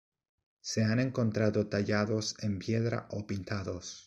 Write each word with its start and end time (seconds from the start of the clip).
Se 0.61 0.83
han 0.83 0.99
encontrado 0.99 1.67
tallados 1.67 2.33
en 2.39 2.57
piedra 2.57 3.05
o 3.11 3.27
pintados. 3.27 3.99